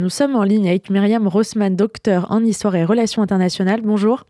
Nous 0.00 0.08
sommes 0.08 0.34
en 0.34 0.44
ligne 0.44 0.66
avec 0.66 0.88
Myriam 0.88 1.28
Rossman, 1.28 1.76
docteur 1.76 2.26
en 2.30 2.42
histoire 2.42 2.74
et 2.74 2.84
relations 2.84 3.20
internationales. 3.20 3.82
Bonjour. 3.82 4.24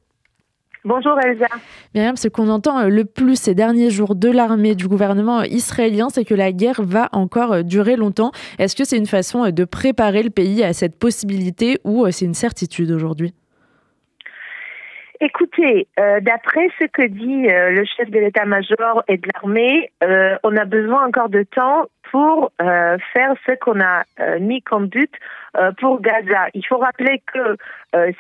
Bonjour 0.85 1.17
Elsa. 1.23 1.47
Myriam, 1.95 2.17
ce 2.17 2.27
qu'on 2.27 2.49
entend 2.49 2.81
euh, 2.81 2.89
le 2.89 3.05
plus 3.05 3.37
ces 3.37 3.55
derniers 3.55 3.91
jours 3.91 4.17
de 4.17 4.29
l'armée, 4.29 4.75
du 4.75 4.89
gouvernement 4.89 5.43
israélien, 5.43 6.09
c'est 6.09 6.25
que 6.25 6.35
la 6.35 6.51
guerre 6.51 6.83
va 6.83 7.09
encore 7.13 7.53
euh, 7.53 7.63
durer 7.63 7.95
longtemps. 7.95 8.33
Est-ce 8.59 8.75
que 8.75 8.83
c'est 8.83 8.97
une 8.97 9.07
façon 9.07 9.45
euh, 9.45 9.51
de 9.53 9.65
préparer 9.65 10.25
le 10.25 10.31
pays 10.31 10.65
à 10.65 10.73
cette 10.73 10.99
possibilité 10.99 11.79
ou 11.85 12.11
c'est 12.11 12.25
une 12.25 12.35
certitude 12.35 12.91
aujourd'hui? 12.91 13.33
Écoutez, 15.21 15.87
d'après 15.99 16.69
ce 16.79 16.87
que 16.87 17.07
dit 17.07 17.47
le 17.47 17.85
chef 17.85 18.11
de 18.11 18.19
l'état-major 18.19 19.03
et 19.07 19.19
de 19.19 19.29
l'armée, 19.35 19.93
on 20.43 20.57
a 20.57 20.65
besoin 20.65 21.07
encore 21.07 21.29
de 21.29 21.43
temps 21.43 21.85
pour 22.11 22.51
euh, 22.61 22.99
faire 23.13 23.35
ce 23.47 23.53
qu'on 23.61 23.81
a 23.81 24.05
euh, 24.21 24.41
mis 24.41 24.63
comme 24.63 24.87
but 24.87 25.13
euh, 25.57 25.73
pour 25.73 26.01
Gaza. 26.01 26.49
Il 26.55 26.67
faut 26.67 26.79
rappeler 26.79 27.23
que 27.33 27.57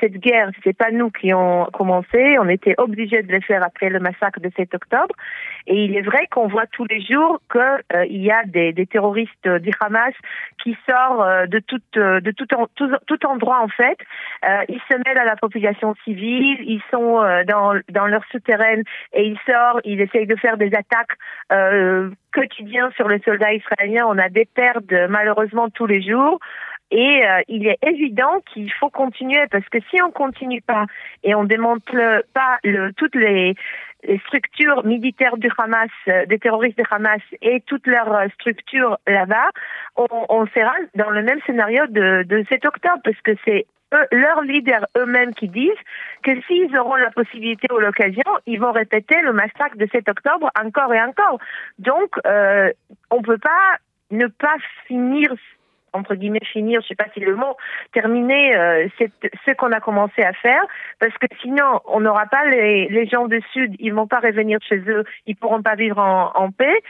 cette 0.01 0.15
guerre, 0.15 0.51
c'est 0.65 0.77
pas 0.77 0.91
nous 0.91 1.11
qui 1.11 1.33
ont 1.33 1.67
commencé, 1.67 2.37
on 2.41 2.49
était 2.49 2.75
obligés 2.79 3.23
de 3.23 3.31
le 3.31 3.41
faire 3.41 3.63
après 3.63 3.89
le 3.89 4.01
massacre 4.01 4.41
de 4.41 4.51
7 4.57 4.75
octobre. 4.75 5.15
Et 5.67 5.85
il 5.85 5.97
est 5.97 6.03
vrai 6.03 6.27
qu'on 6.31 6.49
voit 6.49 6.67
tous 6.67 6.85
les 6.85 7.01
jours 7.01 7.41
qu'il 7.51 8.11
il 8.11 8.23
y 8.23 8.31
a 8.31 8.45
des, 8.45 8.73
des 8.73 8.87
terroristes 8.87 9.49
du 9.49 9.71
Hamas 9.81 10.15
qui 10.63 10.77
sortent 10.89 11.49
de 11.49 11.59
tout, 11.61 11.81
de 11.95 12.31
tout, 12.31 12.47
tout, 12.47 12.91
tout, 13.07 13.27
endroit 13.27 13.61
en 13.63 13.69
fait. 13.69 13.99
ils 14.69 14.81
se 14.91 14.97
mêlent 14.97 15.19
à 15.19 15.25
la 15.25 15.37
population 15.37 15.95
civile, 16.05 16.59
ils 16.61 16.83
sont 16.91 17.23
dans, 17.47 17.75
dans 17.91 18.07
leur 18.07 18.25
souterrain 18.31 18.83
et 19.13 19.25
ils 19.25 19.39
sortent, 19.47 19.81
ils 19.85 20.01
essayent 20.01 20.27
de 20.27 20.37
faire 20.37 20.57
des 20.57 20.73
attaques 20.75 21.17
quotidien 22.33 22.91
sur 22.97 23.09
les 23.09 23.21
soldats 23.21 23.53
israéliens. 23.53 24.07
On 24.07 24.19
a 24.19 24.29
des 24.29 24.47
pertes 24.47 24.93
malheureusement 25.09 25.69
tous 25.71 25.87
les 25.87 26.03
jours. 26.03 26.39
Et 26.91 27.25
euh, 27.25 27.41
il 27.49 27.67
est 27.67 27.79
évident 27.83 28.41
qu'il 28.53 28.73
faut 28.73 28.91
continuer 28.91 29.47
parce 29.51 29.69
que 29.69 29.79
si 29.91 30.03
on 30.03 30.11
continue 30.11 30.61
pas 30.61 30.87
et 31.23 31.35
on 31.35 31.45
démonte 31.45 31.85
pas 32.35 32.59
le, 32.65 32.93
toutes 32.95 33.15
les, 33.15 33.55
les, 34.03 34.19
structures 34.27 34.85
militaires 34.85 35.37
du 35.37 35.49
Hamas, 35.57 35.91
euh, 36.09 36.27
des 36.27 36.39
terroristes 36.39 36.77
du 36.77 36.85
Hamas 36.91 37.23
et 37.43 37.61
toutes 37.67 37.87
leurs 37.87 38.13
euh, 38.13 38.29
structures 38.35 38.99
là-bas, 39.07 39.51
on, 39.97 40.07
on, 40.29 40.47
sera 40.47 40.73
dans 40.97 41.11
le 41.11 41.23
même 41.23 41.41
scénario 41.47 41.87
de, 41.87 42.25
de 42.25 42.45
7 42.51 42.65
octobre 42.65 43.01
parce 43.05 43.21
que 43.21 43.33
c'est 43.45 43.67
leurs 44.13 44.43
leaders 44.43 44.87
eux-mêmes 44.97 45.35
qui 45.35 45.49
disent 45.49 45.71
que 46.23 46.41
s'ils 46.43 46.77
auront 46.77 46.97
la 46.97 47.11
possibilité 47.11 47.67
ou 47.73 47.79
l'occasion, 47.79 48.23
ils 48.47 48.61
vont 48.61 48.73
répéter 48.73 49.21
le 49.23 49.33
massacre 49.33 49.77
de 49.77 49.89
7 49.91 50.09
octobre 50.09 50.51
encore 50.61 50.95
et 50.95 51.03
encore. 51.03 51.39
Donc, 51.79 52.11
euh, 52.27 52.71
on 53.11 53.23
peut 53.23 53.39
pas 53.39 53.79
ne 54.11 54.27
pas 54.27 54.57
finir 54.87 55.33
entre 55.93 56.15
guillemets 56.15 56.45
finir, 56.45 56.81
je 56.83 56.89
sais 56.89 56.95
pas 56.95 57.07
si 57.15 57.21
le 57.21 57.35
mot, 57.35 57.57
terminer 57.93 58.57
euh, 58.57 58.89
ce 58.99 59.53
qu'on 59.53 59.73
a 59.73 59.81
commencé 59.81 60.23
à 60.23 60.33
faire, 60.33 60.63
parce 60.99 61.17
que 61.19 61.27
sinon 61.41 61.81
on 61.87 62.01
n'aura 62.01 62.27
pas 62.27 62.45
les, 62.47 62.89
les 62.89 63.07
gens 63.07 63.27
du 63.27 63.41
Sud, 63.53 63.75
ils 63.79 63.95
vont 63.95 64.07
pas 64.07 64.21
revenir 64.21 64.59
chez 64.69 64.79
eux, 64.89 65.05
ils 65.27 65.37
pourront 65.37 65.63
pas 65.63 65.75
vivre 65.75 65.99
en, 65.99 66.33
en 66.35 66.51
paix, 66.51 66.83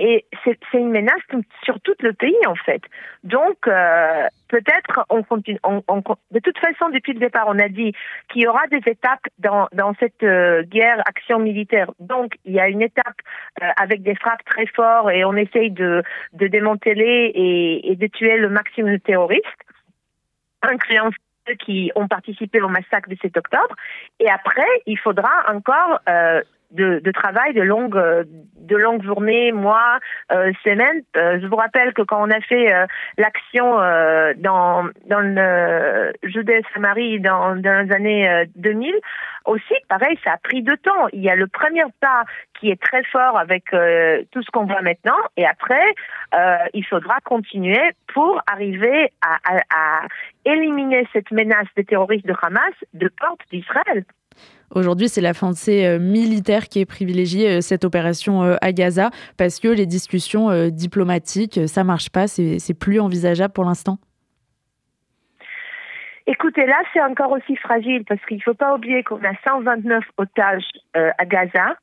et 0.00 0.24
c'est 0.44 0.58
une 0.74 0.90
menace 0.90 1.20
sur 1.64 1.80
tout 1.80 1.94
le 2.00 2.12
pays 2.12 2.46
en 2.46 2.54
fait. 2.54 2.82
Donc 3.24 3.66
euh, 3.66 4.28
peut-être 4.48 5.04
on 5.10 5.22
continue. 5.22 5.58
On, 5.62 5.82
on, 5.88 6.02
de 6.30 6.40
toute 6.40 6.58
façon, 6.58 6.88
depuis 6.90 7.12
le 7.12 7.20
départ, 7.20 7.44
on 7.46 7.58
a 7.58 7.68
dit 7.68 7.92
qu'il 8.28 8.42
y 8.42 8.46
aura 8.46 8.66
des 8.68 8.80
étapes 8.86 9.26
dans, 9.38 9.68
dans 9.72 9.94
cette 10.00 10.22
euh, 10.22 10.62
guerre 10.64 11.02
action 11.06 11.38
militaire. 11.38 11.90
Donc 12.00 12.34
il 12.44 12.52
y 12.52 12.60
a 12.60 12.68
une 12.68 12.82
étape 12.82 13.18
euh, 13.62 13.66
avec 13.76 14.02
des 14.02 14.14
frappes 14.14 14.44
très 14.44 14.66
fortes 14.66 15.10
et 15.12 15.24
on 15.24 15.36
essaye 15.36 15.70
de, 15.70 16.02
de 16.32 16.46
démanteler 16.46 17.32
et, 17.34 17.92
et 17.92 17.96
de 17.96 18.06
tuer 18.06 18.36
le 18.36 18.48
maximum 18.48 18.92
de 18.92 18.96
terroristes, 18.98 19.44
incluant 20.62 21.10
ceux 21.46 21.54
qui 21.54 21.90
ont 21.94 22.08
participé 22.08 22.60
au 22.60 22.68
massacre 22.68 23.08
du 23.08 23.16
7 23.16 23.36
octobre. 23.36 23.74
Et 24.20 24.28
après, 24.28 24.66
il 24.86 24.98
faudra 24.98 25.30
encore 25.48 26.00
euh, 26.08 26.42
de, 26.70 27.00
de, 27.00 27.10
travail 27.10 27.54
de 27.54 27.62
longues 27.62 28.26
de 28.68 28.76
longues 28.76 29.02
journées, 29.02 29.50
mois, 29.52 29.98
euh, 30.30 30.52
semaines. 30.62 31.02
Euh, 31.16 31.38
je 31.40 31.46
vous 31.46 31.56
rappelle 31.56 31.92
que 31.94 32.02
quand 32.02 32.22
on 32.22 32.30
a 32.30 32.40
fait 32.40 32.72
euh, 32.72 32.86
l'action 33.16 33.80
euh, 33.80 34.34
dans 34.36 34.84
dans 35.06 35.20
le 35.20 36.12
Judée-Samarie 36.22 37.20
dans, 37.20 37.56
dans 37.56 37.86
les 37.86 37.92
années 37.94 38.44
2000, 38.56 38.94
aussi 39.46 39.74
pareil, 39.88 40.18
ça 40.22 40.32
a 40.32 40.36
pris 40.36 40.62
de 40.62 40.74
temps. 40.74 41.08
Il 41.12 41.22
y 41.22 41.30
a 41.30 41.34
le 41.34 41.46
premier 41.46 41.84
pas 42.00 42.24
qui 42.60 42.70
est 42.70 42.80
très 42.80 43.02
fort 43.04 43.38
avec 43.38 43.64
tout 43.70 44.42
ce 44.42 44.50
qu'on 44.52 44.66
voit 44.66 44.82
maintenant, 44.82 45.18
et 45.36 45.46
après 45.46 45.94
il 46.74 46.84
faudra 46.84 47.18
continuer 47.24 47.80
pour 48.12 48.40
arriver 48.46 49.12
à, 49.22 49.38
à, 49.44 49.58
à 49.74 50.06
éliminer 50.44 51.06
cette 51.12 51.30
menace 51.30 51.68
des 51.76 51.84
terroristes 51.84 52.26
de 52.26 52.34
Hamas 52.42 52.74
de 52.94 53.08
porte 53.08 53.40
d'Israël. 53.50 54.04
Aujourd'hui, 54.74 55.08
c'est 55.08 55.22
la 55.22 55.32
pensée 55.32 55.86
euh, 55.86 55.98
militaire 55.98 56.68
qui 56.68 56.80
est 56.80 56.86
privilégiée 56.86 57.56
euh, 57.56 57.60
cette 57.62 57.84
opération 57.84 58.42
euh, 58.42 58.56
à 58.60 58.72
Gaza 58.72 59.10
parce 59.38 59.60
que 59.60 59.68
les 59.68 59.86
discussions 59.86 60.68
diplomatiques, 60.68 61.60
ça 61.66 61.84
marche 61.84 62.10
pas, 62.10 62.26
c'est 62.26 62.78
plus 62.78 63.00
envisageable 63.00 63.52
pour 63.52 63.64
l'instant. 63.64 63.98
Écoutez, 66.26 66.66
là, 66.66 66.76
c'est 66.92 67.00
encore 67.00 67.32
aussi 67.32 67.56
fragile 67.56 68.04
parce 68.06 68.20
qu'il 68.26 68.36
ne 68.36 68.42
faut 68.42 68.54
pas 68.54 68.74
oublier 68.74 69.02
qu'on 69.02 69.22
a 69.24 69.34
129 69.48 70.04
otages 70.18 70.64
à 70.94 71.24
Gaza 71.24 71.76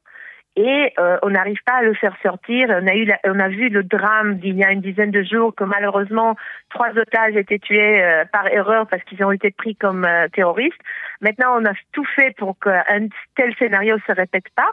et 0.55 0.93
euh, 0.99 1.17
on 1.21 1.31
n'arrive 1.31 1.61
pas 1.65 1.73
à 1.73 1.81
le 1.81 1.93
faire 1.93 2.15
sortir. 2.23 2.69
On 2.69 2.87
a 2.87 2.95
eu, 2.95 3.11
on 3.25 3.39
a 3.39 3.49
vu 3.49 3.69
le 3.69 3.83
drame 3.83 4.35
d'il 4.35 4.55
y 4.55 4.63
a 4.63 4.71
une 4.71 4.81
dizaine 4.81 5.11
de 5.11 5.23
jours 5.23 5.53
que 5.53 5.65
malheureusement 5.65 6.35
trois 6.69 6.91
otages 6.91 7.35
étaient 7.35 7.59
tués 7.59 8.03
euh, 8.03 8.23
par 8.31 8.47
erreur 8.47 8.87
parce 8.87 9.03
qu'ils 9.03 9.23
ont 9.23 9.31
été 9.31 9.51
pris 9.51 9.75
comme 9.75 10.05
euh, 10.05 10.27
terroristes. 10.29 10.79
Maintenant, 11.21 11.59
on 11.59 11.65
a 11.65 11.73
tout 11.91 12.05
fait 12.15 12.33
pour 12.37 12.57
qu'un 12.59 13.07
tel 13.35 13.53
scénario 13.55 13.97
se 14.07 14.13
répète 14.13 14.49
pas. 14.55 14.71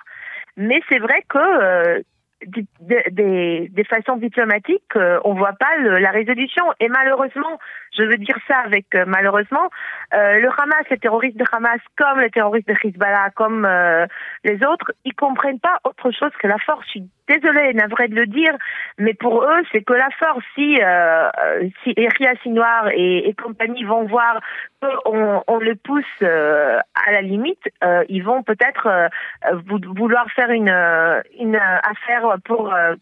Mais 0.56 0.80
c'est 0.88 0.98
vrai 0.98 1.22
que 1.28 2.02
des, 2.46 3.68
des, 3.70 3.84
façons 3.84 4.16
diplomatiques, 4.16 4.96
euh, 4.96 5.20
on 5.24 5.34
voit 5.34 5.52
pas 5.52 5.76
la 5.78 6.10
résolution. 6.10 6.64
Et 6.80 6.88
malheureusement, 6.88 7.58
je 7.96 8.02
veux 8.02 8.16
dire 8.16 8.36
ça 8.48 8.58
avec 8.58 8.86
euh, 8.94 9.04
malheureusement, 9.06 9.68
euh, 10.14 10.38
le 10.38 10.48
Hamas, 10.48 10.84
les 10.90 10.98
terroristes 10.98 11.36
de 11.36 11.44
Hamas, 11.52 11.80
comme 11.96 12.20
les 12.20 12.30
terroristes 12.30 12.68
de 12.68 12.74
Hezbollah, 12.82 13.30
comme 13.34 13.68
les 14.44 14.64
autres, 14.64 14.92
ils 15.04 15.14
comprennent 15.14 15.60
pas 15.60 15.78
autre 15.84 16.10
chose 16.10 16.30
que 16.38 16.46
la 16.46 16.58
force. 16.58 16.84
Je 16.86 16.90
suis 16.90 17.10
désolée, 17.28 17.72
navrée 17.74 18.08
de 18.08 18.14
le 18.14 18.26
dire, 18.26 18.54
mais 18.98 19.14
pour 19.14 19.42
eux, 19.44 19.62
c'est 19.70 19.82
que 19.82 19.92
la 19.92 20.08
force. 20.18 20.44
Si, 20.54 20.78
si 21.82 21.94
Eria 21.96 22.34
Sinoir 22.42 22.88
et, 22.92 23.28
et 23.28 23.34
compagnie 23.34 23.84
vont 23.84 24.04
voir 24.04 24.40
qu'on 24.80 25.42
on 25.46 25.58
le 25.58 25.74
pousse 25.76 26.04
à 26.22 27.12
la 27.12 27.22
limite, 27.22 27.62
ils 28.08 28.22
vont 28.22 28.42
peut-être 28.42 29.10
vouloir 29.52 30.26
faire 30.32 30.50
une, 30.50 30.74
une 31.38 31.56
affaire 31.56 32.36
pour 32.44 32.72
euh, 32.72 32.94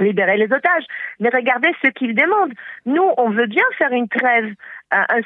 libérer 0.00 0.36
les 0.36 0.46
otages. 0.46 0.84
Mais 1.20 1.30
regardez 1.32 1.70
ce 1.82 1.88
qu'ils 1.90 2.14
demandent. 2.14 2.52
Nous, 2.84 3.08
on 3.16 3.30
veut 3.30 3.46
bien 3.46 3.64
faire 3.78 3.92
une 3.92 4.08
trêve, 4.08 4.52
euh, 4.94 5.20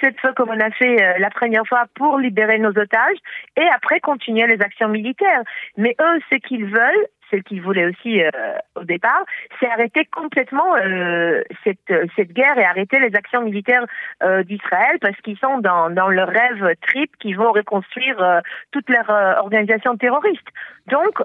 cette 0.00 0.20
fois 0.20 0.32
comme 0.32 0.50
on 0.50 0.60
a 0.60 0.70
fait 0.70 1.02
euh, 1.02 1.18
la 1.18 1.30
première 1.30 1.66
fois 1.66 1.84
pour 1.94 2.18
libérer 2.18 2.58
nos 2.58 2.70
otages 2.70 3.18
et 3.56 3.66
après 3.74 4.00
continuer 4.00 4.46
les 4.46 4.60
actions 4.62 4.88
militaires. 4.88 5.42
Mais 5.76 5.96
eux, 6.00 6.20
ce 6.30 6.36
qu'ils 6.36 6.66
veulent, 6.66 7.06
ce 7.30 7.36
qu'ils 7.36 7.62
voulaient 7.62 7.86
aussi 7.86 8.22
euh, 8.22 8.30
au 8.74 8.84
départ, 8.84 9.24
c'est 9.58 9.68
arrêter 9.68 10.04
complètement 10.06 10.76
euh, 10.76 11.42
cette, 11.64 11.92
cette 12.16 12.32
guerre 12.32 12.58
et 12.58 12.64
arrêter 12.64 12.98
les 12.98 13.14
actions 13.16 13.42
militaires 13.42 13.84
euh, 14.22 14.42
d'Israël 14.42 14.98
parce 15.00 15.16
qu'ils 15.18 15.38
sont 15.38 15.58
dans, 15.58 15.90
dans 15.90 16.08
leur 16.08 16.28
rêve 16.28 16.74
trip 16.86 17.10
qui 17.18 17.34
vont 17.34 17.52
reconstruire 17.52 18.42
toute 18.70 18.88
leur 18.88 19.08
organisation 19.38 19.96
terroriste. 19.96 20.46
Donc, 20.86 21.18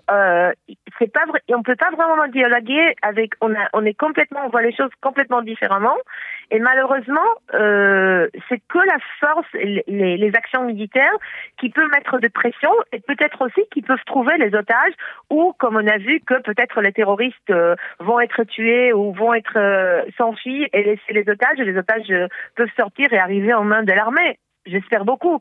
c'est 0.97 1.11
pas 1.11 1.25
vrai, 1.27 1.41
on 1.49 1.63
peut 1.63 1.75
pas 1.75 1.91
vraiment 1.91 2.27
dialoguer 2.27 2.95
avec, 3.01 3.33
on 3.41 3.53
a, 3.53 3.67
on 3.73 3.85
est 3.85 3.93
complètement, 3.93 4.41
on 4.45 4.49
voit 4.49 4.61
les 4.61 4.75
choses 4.75 4.91
complètement 5.01 5.41
différemment 5.41 5.97
et 6.51 6.59
malheureusement, 6.59 7.27
c'est 7.51 8.61
que 8.69 8.79
la 8.79 8.97
force, 9.19 9.47
les, 9.53 10.17
les 10.17 10.31
actions 10.35 10.63
militaires 10.63 11.13
qui 11.59 11.69
peuvent 11.69 11.90
mettre 11.91 12.19
de 12.19 12.28
pression 12.28 12.72
et 12.91 12.99
peut-être 12.99 13.41
aussi 13.41 13.61
qui 13.72 13.81
peuvent 13.81 14.03
trouver 14.05 14.37
les 14.37 14.55
otages 14.55 14.93
ou, 15.29 15.53
comme 15.59 15.75
on 15.75 15.87
a 15.87 15.98
vu 15.99 16.19
que 16.22 16.41
peut-être 16.41 16.81
les 16.81 16.91
terroristes 16.91 17.49
euh, 17.49 17.75
vont 17.99 18.19
être 18.19 18.43
tués 18.43 18.93
ou 18.93 19.13
vont 19.13 19.34
être 19.34 19.57
euh, 19.57 20.03
et 20.73 20.84
laisser 20.84 21.13
les 21.13 21.29
otages. 21.29 21.57
Les 21.57 21.78
otages 21.78 22.09
euh, 22.09 22.28
peuvent 22.55 22.72
sortir 22.75 23.11
et 23.13 23.19
arriver 23.19 23.53
en 23.53 23.63
main 23.63 23.84
de 23.84 23.91
l'armée. 23.91 24.40
J'espère 24.66 25.05
beaucoup. 25.05 25.40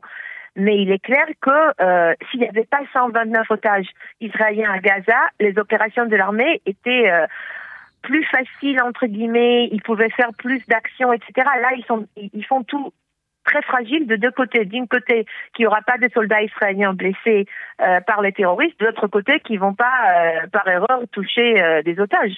Mais 0.55 0.81
il 0.81 0.91
est 0.91 0.99
clair 0.99 1.25
que 1.41 2.17
s'il 2.29 2.39
n'y 2.39 2.47
avait 2.47 2.65
pas 2.65 2.81
129 2.91 3.49
otages 3.51 3.87
israéliens 4.19 4.71
à 4.71 4.79
Gaza, 4.79 5.19
les 5.39 5.57
opérations 5.57 6.05
de 6.05 6.15
l'armée 6.15 6.61
étaient 6.65 7.09
plus 8.01 8.25
faciles 8.25 8.81
entre 8.81 9.05
guillemets. 9.05 9.69
Ils 9.71 9.81
pouvaient 9.81 10.09
faire 10.09 10.31
plus 10.37 10.65
d'actions, 10.67 11.13
etc. 11.13 11.31
Là, 11.61 11.69
ils 11.77 11.85
sont, 11.85 12.07
ils 12.17 12.45
font 12.45 12.63
tout 12.63 12.91
très 13.49 13.61
fragile 13.63 14.07
de 14.07 14.15
deux 14.15 14.31
côtés. 14.31 14.65
D'un 14.65 14.85
côté, 14.85 15.25
qu'il 15.53 15.63
n'y 15.63 15.67
aura 15.67 15.81
pas 15.81 15.97
de 15.97 16.09
soldats 16.13 16.41
israéliens 16.41 16.93
blessés 16.93 17.45
euh, 17.81 17.99
par 18.01 18.21
les 18.21 18.31
terroristes, 18.31 18.79
de 18.79 18.85
l'autre 18.85 19.07
côté, 19.07 19.39
qui 19.39 19.53
ne 19.53 19.59
vont 19.59 19.73
pas, 19.73 19.85
euh, 19.85 20.47
par 20.51 20.67
erreur, 20.67 21.01
toucher 21.11 21.61
euh, 21.61 21.81
des 21.81 21.99
otages. 21.99 22.37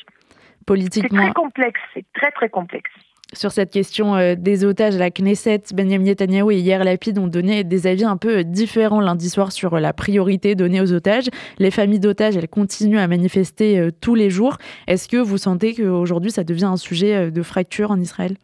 Politiquement. 0.66 1.19
C'est 1.19 1.25
très 1.25 1.34
complexe, 1.34 1.81
c'est 1.94 2.06
très 2.13 2.31
très 2.31 2.50
complexe. 2.50 2.92
sur 3.34 3.52
cette 3.52 3.72
question 3.72 4.36
des 4.36 4.66
otages. 4.66 4.98
La 4.98 5.10
Knesset, 5.10 5.63
Benjamin 5.74 6.04
Netanyahu 6.04 6.52
et 6.52 6.60
Yair 6.60 6.84
Lapid 6.84 7.18
ont 7.18 7.28
donné 7.28 7.63
des 7.63 7.88
avis 7.88 8.06
un 8.06 8.18
peu 8.18 8.44
différents 8.44 9.02
lundi 9.02 9.30
soir 9.30 9.52
sur 9.52 9.80
la 9.80 9.94
priorité 9.94 10.54
donnée 10.54 10.81
aux 10.81 10.94
otages. 10.94 11.30
Les 11.58 11.72
familles 11.72 12.00
d'otages, 12.00 12.38
elles 12.38 12.50
continuent 12.50 13.00
à 13.00 13.08
manifester 13.08 13.90
tous 14.02 14.16
les 14.16 14.30
jours. 14.30 14.58
Est-ce 14.88 15.08
que 15.08 15.18
vous 15.18 15.38
sentez 15.38 15.74
qu'aujourd'hui, 15.74 16.30
ça 16.30 16.44
devient 16.44 16.66
un 16.66 16.78
sujet 16.78 17.31
de 17.31 17.42
fracture 17.42 17.90
en 17.90 18.00
Israël? 18.00 18.36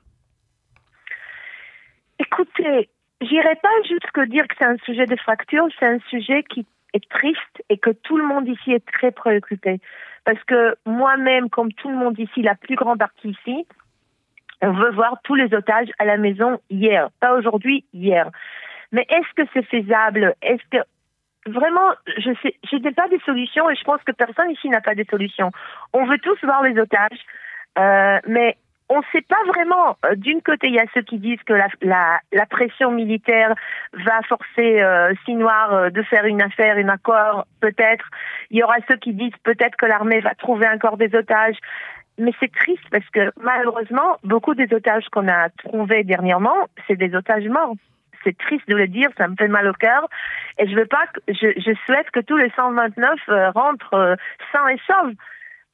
Écoutez, 2.32 2.90
j'irai 3.22 3.56
pas 3.56 3.70
jusque 3.88 4.30
dire 4.30 4.48
que 4.48 4.56
c'est 4.58 4.66
un 4.66 4.78
sujet 4.78 5.06
de 5.06 5.16
fracture, 5.16 5.68
c'est 5.80 5.88
un 5.88 6.00
sujet 6.10 6.44
qui 6.44 6.66
est 6.94 7.10
triste 7.10 7.64
et 7.70 7.78
que 7.78 7.92
tout 7.92 8.18
le 8.18 8.26
monde 8.26 8.48
ici 8.48 8.74
est 8.74 8.86
très 8.86 9.12
préoccupé. 9.12 9.80
Parce 10.26 10.44
que 10.44 10.76
moi-même, 10.86 11.50
comme 11.50 11.72
tout 11.72 11.90
le 11.90 11.96
monde 11.96 12.20
ici, 12.20 12.42
la 12.42 12.56
plus 12.56 12.76
grande 12.76 13.00
partie 13.00 13.30
ici, 13.30 13.66
on 14.62 14.72
veut 14.74 14.92
voir 14.92 15.20
tous 15.24 15.36
les 15.36 15.54
otages 15.54 15.90
à 16.00 16.06
la 16.06 16.18
maison 16.18 16.60
hier, 16.70 17.10
pas 17.20 17.34
aujourd'hui, 17.38 17.86
hier. 17.94 18.30
Mais 18.92 19.06
est-ce 19.10 19.34
que 19.36 19.50
c'est 19.54 19.66
faisable? 19.66 20.36
Est-ce 20.42 20.64
que 20.72 20.84
vraiment, 21.50 21.92
je 22.18 22.32
sais, 22.42 22.56
je 22.70 22.76
n'ai 22.78 22.92
pas 22.92 23.08
des 23.08 23.20
solutions 23.20 23.70
et 23.70 23.76
je 23.76 23.84
pense 23.84 24.04
que 24.04 24.12
personne 24.12 24.52
ici 24.52 24.68
n'a 24.70 24.82
pas 24.82 24.96
de 24.96 25.06
solutions. 25.10 25.52
On 25.94 26.06
veut 26.06 26.20
tous 26.20 26.38
voir 26.44 26.64
les 26.64 26.78
otages, 26.80 27.20
euh, 27.78 28.20
mais 28.28 28.58
on 28.90 29.00
ne 29.00 29.04
sait 29.12 29.22
pas 29.22 29.44
vraiment. 29.48 29.98
Euh, 30.06 30.16
d'une 30.16 30.42
côté, 30.42 30.68
il 30.68 30.76
y 30.76 30.80
a 30.80 30.86
ceux 30.94 31.02
qui 31.02 31.20
disent 31.20 31.42
que 31.46 31.54
la, 31.54 31.68
la, 31.82 32.20
la 32.32 32.46
pression 32.46 32.92
militaire 32.92 33.54
va 33.94 34.22
forcer 34.28 34.82
euh, 34.82 35.14
Sinoir 35.26 35.74
euh, 35.74 35.90
de 35.90 36.02
faire 36.04 36.26
une 36.26 36.42
affaire, 36.42 36.78
un 36.78 36.90
accord, 36.90 37.46
peut-être. 37.60 38.06
Il 38.50 38.58
y 38.58 38.64
aura 38.64 38.76
ceux 38.90 38.98
qui 38.98 39.14
disent 39.14 39.38
peut-être 39.44 39.76
que 39.76 39.86
l'armée 39.86 40.22
va 40.22 40.36
trouver 40.36 40.68
encore 40.68 40.98
des 40.98 41.14
otages. 41.16 41.58
Mais 42.18 42.32
c'est 42.40 42.52
triste 42.52 42.84
parce 42.90 43.08
que 43.12 43.32
malheureusement, 43.40 44.18
beaucoup 44.24 44.56
des 44.56 44.74
otages 44.74 45.08
qu'on 45.12 45.28
a 45.28 45.50
trouvés 45.50 46.04
dernièrement, 46.04 46.68
c'est 46.88 46.96
des 46.96 47.14
otages 47.14 47.48
morts. 47.48 47.76
C'est 48.24 48.36
triste 48.38 48.68
de 48.68 48.76
le 48.76 48.88
dire, 48.88 49.10
ça 49.18 49.28
me 49.28 49.36
fait 49.36 49.48
mal 49.48 49.68
au 49.68 49.74
cœur. 49.74 50.08
Et 50.58 50.68
je 50.68 50.76
veux 50.76 50.88
pas, 50.88 51.06
que, 51.08 51.20
je, 51.28 51.54
je 51.58 51.74
souhaite 51.86 52.10
que 52.12 52.20
tous 52.20 52.38
les 52.38 52.50
129 52.56 53.20
euh, 53.30 53.52
rentrent 53.52 53.94
euh, 53.94 54.16
sains 54.52 54.68
et 54.70 54.80
saufs. 54.88 55.14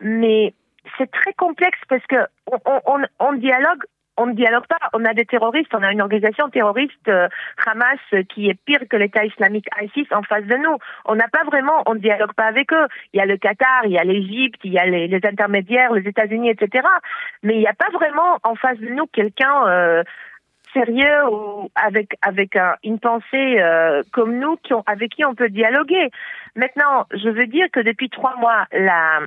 Mais 0.01 0.53
c'est 0.97 1.11
très 1.11 1.33
complexe 1.33 1.79
parce 1.89 2.05
que 2.07 2.27
on, 2.47 2.59
on, 2.85 3.01
on 3.19 3.33
dialogue 3.33 3.83
on 4.17 4.27
ne 4.27 4.33
dialogue 4.33 4.67
pas. 4.67 4.89
On 4.93 5.03
a 5.05 5.13
des 5.13 5.25
terroristes, 5.25 5.73
on 5.73 5.81
a 5.81 5.91
une 5.91 6.01
organisation 6.01 6.49
terroriste 6.49 7.07
euh, 7.07 7.27
Hamas 7.65 7.99
qui 8.29 8.49
est 8.49 8.59
pire 8.65 8.81
que 8.89 8.97
l'État 8.97 9.25
islamique 9.25 9.67
ISIS 9.81 10.07
en 10.11 10.23
face 10.23 10.45
de 10.45 10.55
nous. 10.55 10.77
On 11.05 11.15
n'a 11.15 11.27
pas 11.27 11.43
vraiment, 11.45 11.83
on 11.85 11.95
ne 11.95 11.99
dialogue 11.99 12.33
pas 12.33 12.45
avec 12.45 12.71
eux. 12.73 12.87
Il 13.13 13.17
y 13.17 13.21
a 13.21 13.25
le 13.25 13.37
Qatar, 13.37 13.85
il 13.85 13.91
y 13.91 13.97
a 13.97 14.03
l'Égypte, 14.03 14.59
il 14.63 14.73
y 14.73 14.79
a 14.79 14.85
les, 14.85 15.07
les, 15.07 15.25
intermédiaires, 15.25 15.93
les 15.93 16.07
États-Unis, 16.07 16.49
etc. 16.49 16.87
Mais 17.41 17.55
il 17.55 17.59
n'y 17.59 17.67
a 17.67 17.73
pas 17.73 17.89
vraiment 17.91 18.37
en 18.43 18.55
face 18.55 18.77
de 18.77 18.89
nous 18.89 19.07
quelqu'un 19.07 19.67
euh, 19.67 20.03
sérieux 20.73 21.27
ou 21.31 21.69
avec 21.75 22.15
avec 22.21 22.55
un, 22.55 22.75
une 22.83 22.99
pensée 22.99 23.59
euh, 23.59 24.03
comme 24.11 24.37
nous 24.37 24.57
qui 24.57 24.73
ont, 24.73 24.83
avec 24.85 25.11
qui 25.15 25.25
on 25.25 25.35
peut 25.35 25.49
dialoguer. 25.49 26.09
Maintenant, 26.55 27.07
je 27.11 27.29
veux 27.29 27.47
dire 27.47 27.67
que 27.71 27.79
depuis 27.79 28.09
trois 28.09 28.35
mois, 28.37 28.65
la 28.71 29.21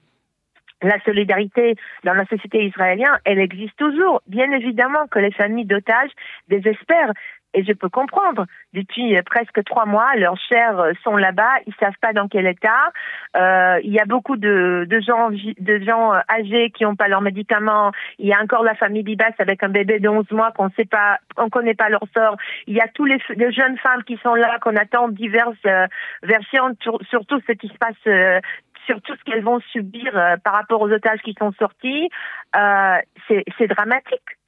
la 0.83 1.01
solidarité 1.05 1.75
dans 2.05 2.15
la 2.15 2.27
société 2.27 2.65
israélienne, 2.65 3.19
elle 3.25 3.39
existe 3.39 3.77
toujours. 3.77 4.23
Bien 4.27 4.51
évidemment 4.53 5.07
que 5.11 5.19
les 5.19 5.33
familles 5.33 5.67
d'otages 5.67 6.11
désespèrent. 6.49 7.13
Et 7.57 7.65
je 7.65 7.73
peux 7.73 7.89
comprendre. 7.89 8.45
Depuis 8.75 9.17
presque 9.25 9.65
trois 9.65 9.87
mois, 9.87 10.15
leurs 10.17 10.37
chers 10.37 10.93
sont 11.03 11.17
là-bas. 11.17 11.55
Ils 11.67 11.73
savent 11.81 11.97
pas 12.03 12.13
dans 12.13 12.29
quel 12.29 12.47
état. 12.47 12.93
Euh, 13.35 13.81
il 13.83 13.93
y 13.93 13.99
a 13.99 14.05
beaucoup 14.05 14.37
de, 14.37 14.87
de 14.87 15.01
gens, 15.01 15.31
de 15.31 15.79
gens 15.79 16.13
âgés 16.31 16.71
qui 16.71 16.85
n'ont 16.85 16.97
pas 16.97 17.09
leurs 17.09 17.23
médicaments. 17.23 17.93
Il 18.19 18.27
y 18.27 18.35
a 18.35 18.43
encore 18.43 18.63
la 18.63 18.75
famille 18.75 19.03
Bibas 19.03 19.33
avec 19.39 19.63
un 19.63 19.71
bébé 19.71 20.01
de 20.01 20.09
11 20.09 20.31
mois 20.33 20.53
qu'on 20.53 20.69
sait 20.77 20.85
pas, 20.85 21.19
on 21.39 21.49
connaît 21.49 21.75
pas 21.75 21.89
leur 21.89 22.05
sort. 22.15 22.37
Il 22.67 22.75
y 22.75 22.81
a 22.81 22.89
tous 22.89 23.07
les, 23.07 23.19
jeunes 23.29 23.79
femmes 23.79 24.05
qui 24.05 24.19
sont 24.23 24.35
là, 24.35 24.59
qu'on 24.61 24.77
attend 24.77 25.09
diverses 25.09 25.57
euh, 25.65 25.87
versions, 26.25 26.77
surtout 27.09 27.41
ce 27.47 27.53
qui 27.53 27.69
se 27.69 27.79
passe 27.79 27.95
euh, 28.07 28.39
sur 28.87 29.03
tout 29.03 29.15
ce 29.17 29.25
qu'elles 29.25 29.45
vont 29.45 29.61
subir 29.73 30.17
euh, 30.17 30.37
par 30.39 30.55
rapport 30.55 30.81
aux 30.81 30.91
otages 30.91 31.21
qui 31.21 31.35
sont 31.39 31.53
sortis, 31.59 32.09
euh, 32.57 32.97
c'est 33.29 33.67
dramatique. 33.67 34.39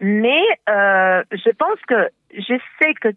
Mais 0.00 0.42
euh, 0.68 1.22
je 1.32 1.50
pense 1.50 1.80
que 1.88 2.08
je 2.32 2.54
sais 2.80 2.94
que 2.94 3.08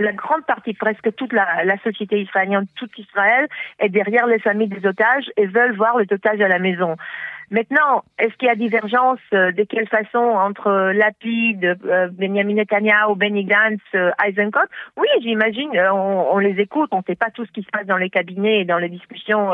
la 0.00 0.12
grande 0.12 0.44
partie, 0.46 0.72
presque 0.72 1.14
toute 1.14 1.32
la, 1.32 1.64
la, 1.64 1.78
société 1.78 2.20
israélienne, 2.22 2.66
tout 2.76 2.88
Israël, 2.96 3.46
est 3.78 3.90
derrière 3.90 4.26
les 4.26 4.38
familles 4.38 4.68
des 4.68 4.86
otages 4.86 5.30
et 5.36 5.46
veulent 5.46 5.76
voir 5.76 5.98
les 5.98 6.10
otages 6.10 6.40
à 6.40 6.48
la 6.48 6.58
maison. 6.58 6.96
Maintenant, 7.52 8.04
est-ce 8.20 8.32
qu'il 8.36 8.46
y 8.46 8.50
a 8.50 8.54
divergence 8.54 9.18
euh, 9.32 9.50
de 9.50 9.64
quelle 9.64 9.88
façon 9.88 10.18
entre 10.18 10.92
Lapid, 10.92 11.64
euh, 11.64 12.08
Benjamin 12.12 12.54
Netanyahu, 12.54 13.16
Benny 13.16 13.44
Gantz, 13.44 13.80
euh, 13.96 14.12
Eisenkot 14.24 14.60
Oui, 14.96 15.08
j'imagine, 15.20 15.72
on, 15.92 16.28
on, 16.30 16.38
les 16.38 16.60
écoute, 16.60 16.90
on 16.92 16.98
ne 16.98 17.02
sait 17.08 17.16
pas 17.16 17.30
tout 17.30 17.44
ce 17.44 17.50
qui 17.50 17.62
se 17.62 17.70
passe 17.72 17.86
dans 17.86 17.96
les 17.96 18.08
cabinets 18.08 18.60
et 18.60 18.64
dans 18.64 18.78
les 18.78 18.88
discussions 18.88 19.50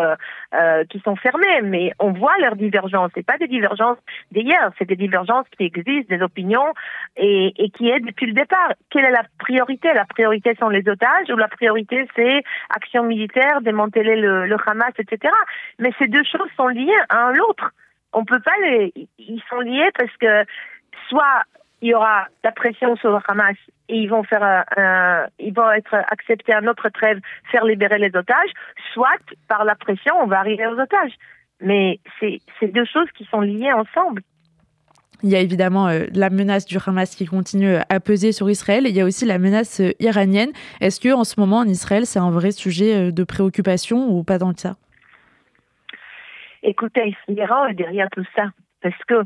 qui 0.91 1.01
sont 1.01 1.17
fermées, 1.17 1.63
mais 1.63 1.93
on 1.99 2.13
voit 2.13 2.37
leurs 2.41 2.57
divergences. 2.57 3.11
C'est 3.15 3.27
pas 3.27 3.39
des 3.39 3.47
divergences 3.47 3.99
d'hier, 4.31 4.71
c'est 4.79 4.87
des 4.87 4.97
divergences 4.97 5.47
qui 5.57 5.65
existent, 5.65 6.15
des 6.15 6.23
opinions 6.23 6.73
et, 7.17 7.53
et 7.57 7.71
qui 7.71 7.89
est 7.89 8.01
depuis 8.01 8.27
le 8.27 8.33
départ. 8.33 8.73
Quelle 8.91 9.05
est 9.05 9.11
la 9.11 9.25
priorité? 9.39 9.93
La 9.95 10.05
priorité 10.05 10.55
sont 10.59 10.69
les 10.69 10.87
otages 10.89 11.31
ou 11.31 11.37
la 11.37 11.49
priorité 11.49 12.07
c'est 12.15 12.43
action 12.75 13.05
militaire, 13.05 13.61
démanteler 13.63 14.17
le, 14.17 14.47
le 14.47 14.57
Hamas, 14.67 14.93
etc. 14.99 15.33
Mais 15.79 15.91
ces 15.99 16.09
deux 16.09 16.25
choses 16.25 16.51
sont 16.57 16.69
liées 16.69 16.93
à 17.09 17.33
l'autre 17.33 17.73
on 18.13 18.25
peut 18.25 18.41
pas 18.41 18.57
les, 18.63 18.93
ils 19.19 19.43
sont 19.49 19.61
liés 19.61 19.91
parce 19.97 20.15
que 20.19 20.45
soit 21.09 21.43
il 21.83 21.91
y 21.91 21.95
aura 21.95 22.27
la 22.43 22.53
pression 22.53 22.97
sur 22.97 23.11
le 23.11 23.19
Hamas 23.29 23.57
et 23.89 23.97
ils 23.97 24.09
vont 24.09 24.23
faire 24.23 24.65
un, 24.77 25.27
ils 25.39 25.53
vont 25.53 25.71
être 25.73 25.95
acceptés 25.95 26.53
à 26.53 26.61
notre 26.61 26.89
trêve, 26.89 27.21
faire 27.51 27.65
libérer 27.65 27.99
les 27.99 28.15
otages, 28.17 28.51
soit 28.93 29.19
par 29.49 29.65
la 29.65 29.75
pression 29.75 30.15
on 30.21 30.27
va 30.27 30.39
arriver 30.39 30.67
aux 30.67 30.79
otages. 30.79 31.13
Mais 31.61 32.01
c'est 32.21 32.69
deux 32.69 32.85
choses 32.85 33.09
qui 33.17 33.25
sont 33.25 33.41
liées 33.41 33.73
ensemble. 33.73 34.23
Il 35.23 35.31
y 35.31 35.37
a 35.37 35.41
évidemment 35.41 35.89
euh, 35.89 36.05
la 36.13 36.29
menace 36.29 36.67
du 36.67 36.77
Hamas 36.85 37.15
qui 37.15 37.25
continue 37.25 37.77
à 37.89 38.01
peser 38.01 38.33
sur 38.33 38.51
Israël. 38.51 38.87
Et 38.87 38.91
il 38.91 38.97
y 38.97 39.01
a 39.01 39.05
aussi 39.05 39.25
la 39.25 39.39
menace 39.39 39.81
euh, 39.81 39.93
iranienne. 39.99 40.51
Est-ce 40.81 41.01
que 41.01 41.13
en 41.13 41.25
ce 41.25 41.41
moment 41.41 41.59
en 41.59 41.69
Israël, 41.69 42.05
c'est 42.05 42.19
un 42.19 42.31
vrai 42.31 42.51
sujet 42.51 42.95
euh, 42.95 43.13
de 43.13 43.25
préoccupation 43.25 44.11
ou 44.11 44.25
pas 44.25 44.39
dans 44.39 44.49
le 44.49 44.55
cas 44.55 44.77
Écoutez, 46.69 47.17
l'Iran 47.29 47.67
est 47.67 47.75
derrière 47.75 48.09
tout 48.11 48.25
ça 48.35 48.47
parce 48.83 48.99
que 49.07 49.23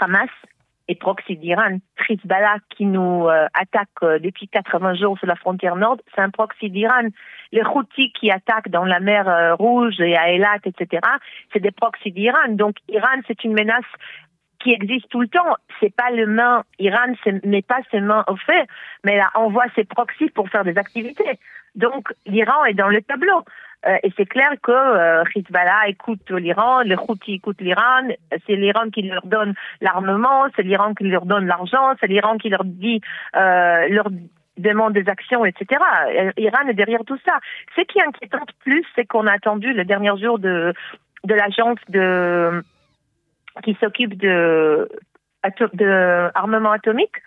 Hamas 0.00 0.30
et 0.86 0.94
proxy 0.94 1.36
d'Iran, 1.36 1.78
Hezbollah 2.08 2.58
qui 2.70 2.86
nous 2.86 3.26
euh, 3.26 3.48
attaque 3.54 3.88
euh, 4.04 4.20
depuis 4.20 4.46
80 4.46 4.94
jours 4.94 5.18
sur 5.18 5.26
la 5.26 5.34
frontière 5.34 5.74
nord, 5.74 5.96
c'est 6.14 6.20
un 6.20 6.30
proxy 6.30 6.70
d'Iran. 6.70 7.08
Les 7.50 7.64
Houthis 7.64 8.12
qui 8.12 8.30
attaquent 8.30 8.68
dans 8.68 8.84
la 8.84 9.00
mer 9.00 9.28
euh, 9.28 9.56
Rouge 9.56 10.00
et 10.00 10.16
à 10.16 10.30
Eilat, 10.30 10.58
etc., 10.64 11.02
c'est 11.52 11.58
des 11.58 11.72
proxys 11.72 12.12
d'Iran. 12.12 12.50
Donc, 12.50 12.76
Iran, 12.88 13.20
c'est 13.26 13.42
une 13.42 13.54
menace 13.54 13.84
qui 14.60 14.70
existe 14.70 15.08
tout 15.08 15.20
le 15.20 15.28
temps. 15.28 15.56
C'est 15.80 15.94
pas 15.94 16.12
le 16.12 16.28
main, 16.28 16.62
Iran 16.78 17.14
met 17.42 17.62
pas 17.62 17.80
ses 17.90 18.00
mains 18.00 18.24
au 18.28 18.36
fait, 18.36 18.68
mais 19.04 19.16
là, 19.16 19.28
envoie 19.34 19.66
ses 19.74 19.84
proxys 19.84 20.30
pour 20.30 20.48
faire 20.50 20.62
des 20.62 20.78
activités. 20.78 21.36
Donc, 21.74 22.12
l'Iran 22.26 22.64
est 22.64 22.74
dans 22.74 22.88
le 22.88 23.02
tableau. 23.02 23.44
Euh, 23.86 23.96
et 24.02 24.12
c'est 24.16 24.26
clair 24.26 24.50
que 24.62 24.72
euh, 24.72 25.22
Hezbollah 25.34 25.88
écoute 25.88 26.30
l'Iran, 26.30 26.80
les 26.80 26.96
Houthis 26.96 27.34
écoutent 27.34 27.60
l'Iran, 27.60 28.08
c'est 28.46 28.56
l'Iran 28.56 28.90
qui 28.90 29.02
leur 29.02 29.24
donne 29.24 29.54
l'armement, 29.80 30.46
c'est 30.56 30.62
l'Iran 30.62 30.94
qui 30.94 31.04
leur 31.04 31.26
donne 31.26 31.46
l'argent, 31.46 31.94
c'est 32.00 32.08
l'Iran 32.08 32.38
qui 32.38 32.48
leur 32.48 32.64
dit 32.64 33.00
euh, 33.36 33.88
leur 33.88 34.08
demande 34.56 34.94
des 34.94 35.08
actions, 35.08 35.44
etc. 35.44 35.80
L'Iran 36.36 36.66
est 36.68 36.74
derrière 36.74 37.04
tout 37.06 37.18
ça. 37.24 37.38
Ce 37.76 37.82
qui 37.82 38.00
inquiétante 38.02 38.50
plus, 38.64 38.84
c'est 38.96 39.06
qu'on 39.06 39.28
a 39.28 39.32
attendu 39.32 39.72
le 39.72 39.84
dernier 39.84 40.10
jour 40.20 40.40
de 40.40 40.74
de 41.24 41.34
l'agence 41.34 41.78
de 41.88 42.64
qui 43.62 43.76
s'occupe 43.80 44.16
de 44.16 44.88
de 45.74 46.30
armement 46.34 46.72
atomique 46.72 47.22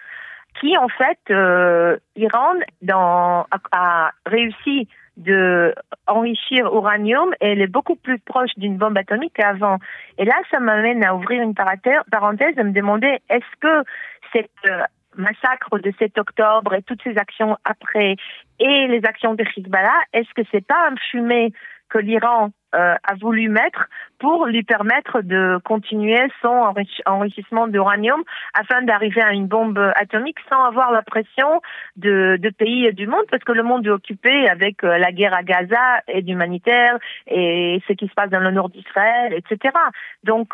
qui 0.59 0.77
en 0.77 0.89
fait 0.89 1.19
euh, 1.29 1.97
Iran 2.15 2.55
dans 2.81 3.45
a 3.71 4.11
réussi 4.25 4.87
de 5.21 5.73
enrichir 6.07 6.65
uranium 6.65 7.33
elle 7.39 7.61
est 7.61 7.67
beaucoup 7.67 7.95
plus 7.95 8.19
proche 8.19 8.51
d'une 8.57 8.77
bombe 8.77 8.97
atomique 8.97 9.33
qu'avant. 9.35 9.77
Et 10.17 10.25
là, 10.25 10.35
ça 10.49 10.59
m'amène 10.59 11.03
à 11.03 11.15
ouvrir 11.15 11.41
une 11.41 11.53
parenthèse 11.53 12.57
et 12.57 12.63
me 12.63 12.71
demander 12.71 13.19
est-ce 13.29 13.59
que 13.59 13.89
cette 14.33 14.49
euh, 14.67 14.83
massacre 15.15 15.79
de 15.79 15.91
7 15.99 16.17
octobre 16.17 16.73
et 16.73 16.81
toutes 16.83 17.01
ces 17.03 17.17
actions 17.17 17.57
après 17.65 18.15
et 18.59 18.87
les 18.87 19.01
actions 19.05 19.33
de 19.33 19.43
Hezbollah, 19.55 20.01
est-ce 20.13 20.33
que 20.35 20.47
c'est 20.51 20.65
pas 20.65 20.89
un 20.89 20.95
fumé 21.09 21.51
que 21.91 21.99
l'Iran 21.99 22.51
euh, 22.73 22.95
a 23.03 23.15
voulu 23.15 23.49
mettre 23.49 23.89
pour 24.17 24.45
lui 24.45 24.63
permettre 24.63 25.21
de 25.21 25.59
continuer 25.65 26.21
son 26.41 26.73
enrichissement 27.05 27.67
d'uranium 27.67 28.23
afin 28.53 28.81
d'arriver 28.81 29.21
à 29.21 29.33
une 29.33 29.47
bombe 29.47 29.77
atomique 29.95 30.37
sans 30.49 30.63
avoir 30.63 30.91
la 30.91 31.01
pression 31.01 31.61
de, 31.97 32.39
pays 32.57 32.93
du 32.93 33.07
monde 33.07 33.25
parce 33.29 33.43
que 33.43 33.51
le 33.51 33.63
monde 33.63 33.85
est 33.85 33.91
occupé 33.91 34.47
avec 34.47 34.83
euh, 34.85 34.97
la 34.97 35.11
guerre 35.11 35.33
à 35.33 35.43
Gaza 35.43 36.01
et 36.07 36.21
d'humanitaire 36.21 36.97
et 37.27 37.81
ce 37.87 37.93
qui 37.93 38.07
se 38.07 38.13
passe 38.13 38.29
dans 38.29 38.39
le 38.39 38.51
nord 38.51 38.69
d'Israël, 38.69 39.33
etc. 39.33 39.75
Donc, 40.23 40.53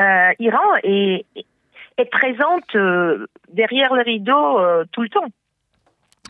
euh, 0.00 0.30
Iran 0.38 0.74
est, 0.84 1.26
est 1.98 2.10
présente 2.10 2.76
derrière 3.52 3.92
le 3.92 4.02
rideau 4.02 4.60
tout 4.92 5.02
le 5.02 5.08
temps. 5.10 5.26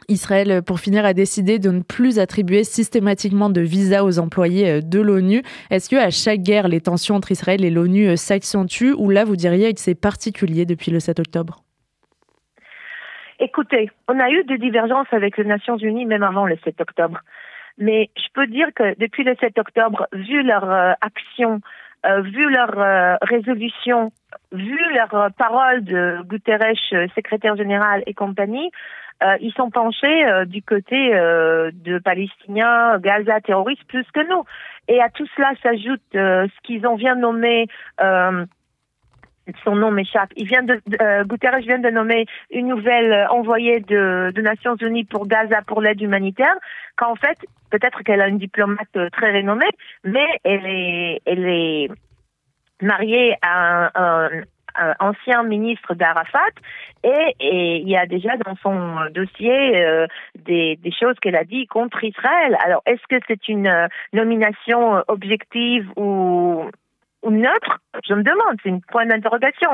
Israël, 0.08 0.62
pour 0.66 0.80
finir, 0.80 1.04
a 1.04 1.12
décidé 1.12 1.58
de 1.58 1.70
ne 1.70 1.82
plus 1.82 2.18
attribuer 2.18 2.64
systématiquement 2.64 3.50
de 3.50 3.60
visas 3.60 4.02
aux 4.02 4.18
employés 4.18 4.80
de 4.82 5.00
l'ONU. 5.00 5.42
Est-ce 5.70 5.90
que 5.90 5.96
à 5.96 6.10
chaque 6.10 6.40
guerre, 6.40 6.68
les 6.68 6.80
tensions 6.80 7.14
entre 7.14 7.30
Israël 7.30 7.64
et 7.64 7.70
l'ONU 7.70 8.16
s'accentuent 8.16 8.94
ou 8.96 9.10
là, 9.10 9.24
vous 9.24 9.36
diriez 9.36 9.74
que 9.74 9.80
c'est 9.80 10.00
particulier 10.00 10.64
depuis 10.64 10.90
le 10.90 11.00
7 11.00 11.20
octobre? 11.20 11.62
Écoutez, 13.40 13.90
on 14.08 14.18
a 14.18 14.30
eu 14.30 14.42
des 14.44 14.58
divergences 14.58 15.06
avec 15.12 15.36
les 15.36 15.44
Nations 15.44 15.76
Unies 15.76 16.06
même 16.06 16.24
avant 16.24 16.46
le 16.46 16.56
7 16.64 16.80
octobre. 16.80 17.20
Mais 17.78 18.10
je 18.16 18.26
peux 18.34 18.48
dire 18.48 18.68
que 18.74 18.98
depuis 18.98 19.22
le 19.22 19.36
7 19.38 19.56
octobre, 19.58 20.08
vu 20.12 20.42
leur 20.42 20.68
euh, 20.68 20.92
action, 21.00 21.60
euh, 22.04 22.22
vu 22.22 22.50
leur 22.50 22.76
euh, 22.76 23.16
résolution, 23.22 24.10
vu 24.52 24.78
leur 24.94 25.30
parole 25.32 25.84
de 25.84 26.22
Guterres, 26.24 26.74
secrétaire 27.14 27.56
général 27.56 28.02
et 28.06 28.14
compagnie, 28.14 28.70
ils 29.40 29.52
sont 29.56 29.70
penchés 29.70 30.44
du 30.46 30.62
côté 30.62 31.10
de 31.10 31.98
Palestiniens, 31.98 32.98
Gaza, 32.98 33.40
terroristes, 33.40 33.84
plus 33.88 34.06
que 34.12 34.26
nous. 34.28 34.44
Et 34.86 35.02
à 35.02 35.10
tout 35.10 35.26
cela 35.36 35.52
s'ajoute 35.62 36.00
ce 36.12 36.60
qu'ils 36.62 36.86
ont 36.86 36.94
bien 36.94 37.16
nommé 37.16 37.66
son 39.64 39.76
nom 39.76 39.90
m'échappe. 39.90 40.30
Il 40.36 40.46
vient 40.46 40.62
de, 40.62 40.80
euh, 41.00 41.24
Guterres 41.24 41.60
vient 41.60 41.78
de 41.78 41.90
nommer 41.90 42.26
une 42.50 42.68
nouvelle 42.68 43.12
euh, 43.12 43.28
envoyée 43.28 43.80
de, 43.80 44.32
de 44.34 44.42
Nations 44.42 44.76
Unies 44.76 45.04
pour 45.04 45.26
Gaza 45.26 45.62
pour 45.62 45.80
l'aide 45.80 46.00
humanitaire. 46.00 46.54
Qu'en 46.96 47.14
fait, 47.14 47.38
peut-être 47.70 48.02
qu'elle 48.02 48.20
a 48.20 48.28
une 48.28 48.38
diplomate 48.38 48.96
euh, 48.96 49.08
très 49.10 49.32
renommée, 49.32 49.70
mais 50.04 50.26
elle 50.44 50.66
est, 50.66 51.20
elle 51.26 51.46
est 51.46 51.90
mariée 52.82 53.36
à 53.42 53.90
un, 53.94 54.42
ancien 55.00 55.42
ministre 55.42 55.94
d'Arafat 55.94 56.54
et, 57.02 57.34
il 57.40 57.88
y 57.88 57.96
a 57.96 58.06
déjà 58.06 58.36
dans 58.36 58.54
son 58.62 59.10
dossier 59.10 60.06
des, 60.38 60.76
des, 60.76 60.92
choses 60.92 61.16
qu'elle 61.20 61.34
a 61.34 61.42
dit 61.42 61.66
contre 61.66 62.04
Israël. 62.04 62.56
Alors, 62.64 62.82
est-ce 62.86 63.02
que 63.08 63.20
c'est 63.26 63.48
une 63.48 63.88
nomination 64.12 65.02
objective 65.08 65.90
ou 65.96 66.70
ou 67.22 67.30
neutre, 67.30 67.80
je 68.06 68.14
me 68.14 68.22
demande, 68.22 68.58
c'est 68.62 68.68
une 68.68 68.80
point 68.80 69.06
d'interrogation. 69.06 69.70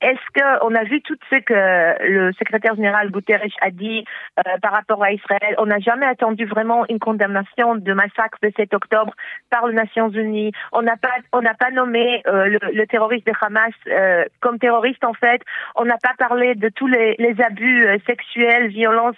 Est-ce 0.00 0.20
qu'on 0.60 0.74
a 0.74 0.84
vu 0.84 1.00
tout 1.02 1.16
ce 1.30 1.36
que 1.36 2.02
le 2.06 2.32
secrétaire 2.34 2.74
général 2.74 3.10
Guterres 3.10 3.40
a 3.62 3.70
dit 3.70 4.04
euh, 4.38 4.58
par 4.60 4.72
rapport 4.72 5.02
à 5.02 5.10
Israël 5.10 5.54
On 5.58 5.66
n'a 5.66 5.78
jamais 5.78 6.06
attendu 6.06 6.44
vraiment 6.44 6.84
une 6.88 6.98
condamnation 6.98 7.76
de 7.76 7.92
massacre 7.92 8.38
de 8.42 8.52
7 8.56 8.74
octobre 8.74 9.14
par 9.50 9.66
les 9.66 9.74
Nations 9.74 10.10
Unies. 10.10 10.52
On 10.72 10.82
n'a 10.82 10.96
pas, 10.96 11.16
on 11.32 11.40
n'a 11.40 11.54
pas 11.54 11.70
nommé 11.70 12.22
euh, 12.26 12.44
le, 12.46 12.58
le, 12.72 12.86
terroriste 12.86 13.26
de 13.26 13.32
Hamas 13.40 13.72
euh, 13.88 14.24
comme 14.40 14.58
terroriste 14.58 15.02
en 15.04 15.14
fait. 15.14 15.40
On 15.76 15.84
n'a 15.84 15.96
pas 16.02 16.14
parlé 16.18 16.54
de 16.54 16.68
tous 16.68 16.86
les, 16.86 17.16
les 17.18 17.40
abus 17.42 17.86
sexuels, 18.06 18.68
violences 18.68 19.16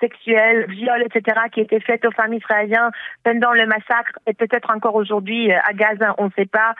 sexuelles, 0.00 0.66
viols, 0.68 1.02
etc. 1.02 1.40
qui 1.52 1.60
étaient 1.60 1.80
faits 1.80 2.04
aux 2.04 2.12
femmes 2.12 2.34
israéliennes 2.34 2.90
pendant 3.24 3.52
le 3.52 3.66
massacre 3.66 4.18
et 4.26 4.34
peut-être 4.34 4.70
encore 4.72 4.94
aujourd'hui 4.94 5.52
à 5.52 5.72
Gaza, 5.72 6.14
on 6.18 6.26
ne 6.26 6.30
sait 6.36 6.46
pas. 6.46 6.74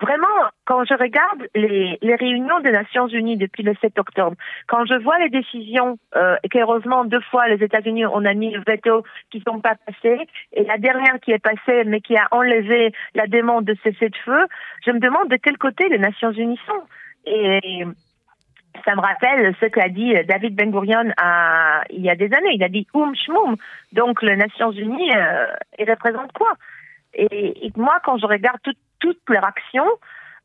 Vraiment, 0.00 0.26
quand 0.64 0.84
je 0.84 0.94
regarde 0.94 1.48
les, 1.56 1.98
les, 2.00 2.14
réunions 2.14 2.60
des 2.60 2.70
Nations 2.70 3.08
Unies 3.08 3.36
depuis 3.36 3.64
le 3.64 3.74
7 3.80 3.98
octobre, 3.98 4.36
quand 4.68 4.84
je 4.86 4.94
vois 4.94 5.18
les 5.18 5.28
décisions, 5.28 5.98
euh, 6.14 6.36
qu'heureusement 6.52 7.04
deux 7.04 7.20
fois 7.32 7.48
les 7.48 7.64
États-Unis 7.64 8.06
ont 8.06 8.20
mis 8.20 8.52
le 8.52 8.62
veto 8.64 9.02
qui 9.32 9.42
sont 9.46 9.60
pas 9.60 9.74
passées, 9.74 10.28
et 10.52 10.64
la 10.64 10.78
dernière 10.78 11.18
qui 11.20 11.32
est 11.32 11.42
passée 11.42 11.82
mais 11.84 12.00
qui 12.00 12.16
a 12.16 12.28
enlevé 12.30 12.92
la 13.14 13.26
demande 13.26 13.64
de 13.64 13.76
cesser 13.82 14.08
de 14.08 14.16
feu, 14.24 14.46
je 14.86 14.92
me 14.92 15.00
demande 15.00 15.28
de 15.28 15.36
quel 15.36 15.58
côté 15.58 15.88
les 15.88 15.98
Nations 15.98 16.30
Unies 16.30 16.60
sont. 16.64 16.82
Et 17.26 17.84
ça 18.84 18.94
me 18.94 19.00
rappelle 19.00 19.54
ce 19.60 19.66
qu'a 19.66 19.88
dit 19.88 20.14
David 20.28 20.54
Ben 20.54 20.70
Gurion 20.70 21.12
il 21.90 22.02
y 22.02 22.10
a 22.10 22.14
des 22.14 22.32
années. 22.32 22.54
Il 22.54 22.62
a 22.62 22.68
dit 22.68 22.86
oum 22.94 23.14
shmoum. 23.16 23.56
Donc 23.92 24.22
les 24.22 24.36
Nations 24.36 24.70
Unies, 24.70 25.10
euh, 25.14 25.46
ils 25.78 25.90
représentent 25.90 26.32
quoi? 26.32 26.52
Et, 27.14 27.66
et, 27.66 27.72
moi, 27.76 27.98
quand 28.04 28.18
je 28.18 28.26
regarde 28.26 28.58
tout, 28.62 28.74
toutes 29.00 29.20
leurs 29.28 29.44
actions, 29.44 29.88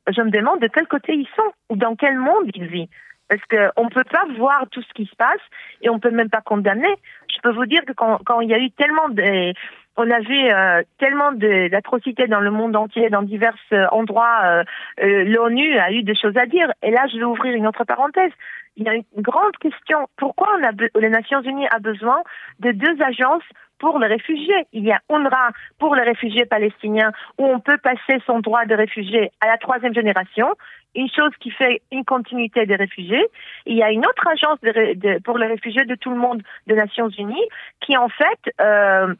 je 0.07 0.21
me 0.21 0.29
demande 0.29 0.59
de 0.59 0.67
quel 0.67 0.87
côté 0.87 1.13
ils 1.13 1.29
sont 1.35 1.53
ou 1.69 1.75
dans 1.75 1.95
quel 1.95 2.17
monde 2.17 2.49
ils 2.53 2.67
vivent. 2.67 2.89
Parce 3.29 3.41
qu'on 3.45 3.85
ne 3.85 3.89
peut 3.89 4.03
pas 4.03 4.25
voir 4.37 4.65
tout 4.69 4.81
ce 4.81 4.93
qui 4.93 5.05
se 5.05 5.15
passe 5.15 5.41
et 5.81 5.89
on 5.89 5.95
ne 5.95 5.99
peut 5.99 6.11
même 6.11 6.29
pas 6.29 6.41
condamner. 6.41 6.93
Je 7.33 7.39
peux 7.41 7.51
vous 7.51 7.65
dire 7.65 7.83
que 7.85 7.93
quand, 7.93 8.19
quand 8.25 8.41
il 8.41 8.49
y 8.49 8.53
a 8.53 8.59
eu 8.59 8.69
tellement 8.71 9.09
de... 9.09 9.53
On 9.95 10.09
a 10.09 10.19
vu 10.19 10.49
euh, 10.49 10.81
tellement 10.97 11.31
d'atrocités 11.31 12.27
dans 12.27 12.39
le 12.39 12.49
monde 12.49 12.75
entier, 12.75 13.09
dans 13.11 13.21
divers 13.21 13.55
euh, 13.71 13.85
endroits, 13.91 14.63
euh 14.99 15.23
l'ONU 15.23 15.77
a 15.77 15.91
eu 15.91 16.01
des 16.01 16.15
choses 16.15 16.35
à 16.35 16.47
dire. 16.47 16.71
Et 16.81 16.89
là, 16.89 17.05
je 17.11 17.17
vais 17.17 17.23
ouvrir 17.23 17.53
une 17.55 17.67
autre 17.67 17.83
parenthèse. 17.83 18.31
Il 18.75 18.85
y 18.85 18.89
a 18.89 18.95
une 18.95 19.03
grande 19.17 19.55
question. 19.57 20.07
Pourquoi 20.17 20.49
on 20.59 20.63
a, 20.63 20.71
les 20.99 21.09
Nations 21.09 21.41
Unies 21.41 21.67
a 21.67 21.77
besoin 21.77 22.23
de 22.59 22.71
deux 22.71 23.01
agences 23.03 23.43
pour 23.79 23.99
les 23.99 24.07
réfugiés. 24.07 24.65
Il 24.71 24.83
y 24.83 24.91
a 24.91 25.01
UNRWA 25.09 25.49
pour 25.79 25.95
les 25.95 26.03
réfugiés 26.03 26.45
palestiniens 26.45 27.11
où 27.37 27.45
on 27.45 27.59
peut 27.59 27.77
passer 27.77 28.21
son 28.25 28.39
droit 28.39 28.65
de 28.65 28.75
réfugié 28.75 29.31
à 29.41 29.47
la 29.47 29.57
troisième 29.57 29.93
génération, 29.93 30.47
une 30.95 31.09
chose 31.09 31.31
qui 31.39 31.51
fait 31.51 31.81
une 31.91 32.05
continuité 32.05 32.65
des 32.65 32.75
réfugiés. 32.75 33.25
Il 33.65 33.75
y 33.75 33.83
a 33.83 33.91
une 33.91 34.05
autre 34.05 34.27
agence 34.27 34.59
pour 35.23 35.37
les 35.37 35.47
réfugiés 35.47 35.85
de 35.85 35.95
tout 35.95 36.11
le 36.11 36.17
monde 36.17 36.43
des 36.67 36.75
Nations 36.75 37.09
Unies 37.09 37.47
qui 37.81 37.97
en 37.97 38.09
fait 38.09 38.53
euh, 38.61 39.13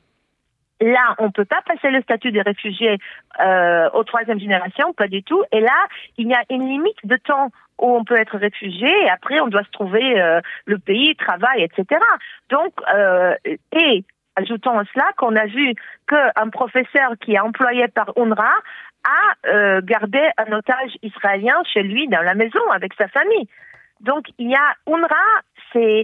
Là, 0.83 1.15
on 1.19 1.25
ne 1.25 1.31
peut 1.31 1.45
pas 1.45 1.61
passer 1.65 1.89
le 1.91 2.01
statut 2.01 2.31
de 2.31 2.41
réfugié 2.41 2.97
euh, 3.39 3.89
aux 3.93 4.03
troisième 4.03 4.39
génération, 4.39 4.91
pas 4.91 5.07
du 5.07 5.23
tout. 5.23 5.41
Et 5.53 5.61
là, 5.61 5.85
il 6.17 6.27
y 6.27 6.33
a 6.33 6.43
une 6.49 6.67
limite 6.67 6.97
de 7.05 7.15
temps 7.15 7.51
où 7.79 7.95
on 7.95 8.03
peut 8.03 8.19
être 8.19 8.37
réfugié 8.37 8.89
et 9.03 9.09
après 9.09 9.39
on 9.39 9.47
doit 9.47 9.63
se 9.63 9.71
trouver 9.71 10.21
euh, 10.21 10.41
le 10.65 10.77
pays, 10.79 11.15
travail, 11.15 11.63
etc. 11.63 12.01
Donc, 12.49 12.73
euh, 12.93 13.33
et 13.71 14.03
Ajoutons 14.35 14.79
à 14.79 14.83
cela 14.93 15.05
qu'on 15.17 15.35
a 15.35 15.45
vu 15.45 15.73
qu'un 16.07 16.49
professeur 16.49 17.13
qui 17.21 17.33
est 17.33 17.39
employé 17.39 17.87
par 17.87 18.13
UNRWA 18.17 18.53
a 19.03 19.47
euh, 19.47 19.81
gardé 19.83 20.19
un 20.37 20.51
otage 20.53 20.97
israélien 21.01 21.55
chez 21.71 21.83
lui 21.83 22.07
dans 22.07 22.21
la 22.21 22.33
maison 22.33 22.61
avec 22.71 22.93
sa 22.95 23.07
famille. 23.07 23.47
Donc 23.99 24.25
il 24.37 24.49
y 24.49 24.55
a 24.55 24.75
UNRWA, 24.87 25.41
c'est 25.71 26.03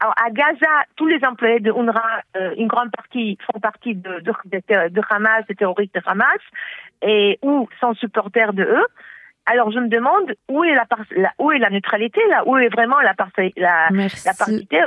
à 0.00 0.30
Gaza, 0.30 0.84
tous 0.96 1.06
les 1.06 1.24
employés 1.24 1.60
de 1.60 1.70
UNRWA, 1.70 2.22
euh, 2.36 2.54
une 2.56 2.68
grande 2.68 2.90
partie 2.90 3.38
font 3.50 3.60
partie 3.60 3.94
de, 3.94 4.20
de, 4.20 4.88
de, 4.88 5.02
Hamas, 5.10 5.44
des 5.46 5.54
terroristes 5.54 5.94
de 5.94 6.00
Hamas, 6.06 6.40
et 7.02 7.38
ou 7.42 7.68
sont 7.80 7.94
supporters 7.94 8.52
de 8.52 8.62
eux. 8.62 8.86
Alors 9.46 9.70
je 9.72 9.78
me 9.78 9.88
demande 9.88 10.34
où 10.48 10.64
est 10.64 10.74
la, 10.74 10.86
où 11.38 11.52
est 11.52 11.58
la 11.58 11.70
neutralité 11.70 12.20
là, 12.30 12.46
où 12.46 12.56
est 12.56 12.68
vraiment 12.68 13.00
la, 13.00 13.14
la, 13.56 13.88
la 13.90 14.34
parité, 14.38 14.80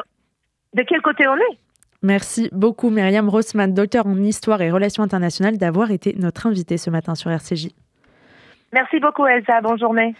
de 0.73 0.83
quel 0.83 1.01
côté 1.01 1.27
on 1.27 1.35
est? 1.35 1.57
Merci 2.03 2.49
beaucoup 2.51 2.89
Myriam 2.89 3.27
Rossman, 3.27 3.73
docteur 3.73 4.05
en 4.05 4.17
histoire 4.17 4.61
et 4.61 4.71
relations 4.71 5.03
internationales, 5.03 5.57
d'avoir 5.57 5.91
été 5.91 6.15
notre 6.17 6.47
invitée 6.47 6.77
ce 6.77 6.89
matin 6.89 7.15
sur 7.15 7.31
RCJ. 7.31 7.69
Merci 8.73 8.99
beaucoup 8.99 9.25
Elsa, 9.25 9.61
bonne 9.61 9.79
journée. 9.79 10.13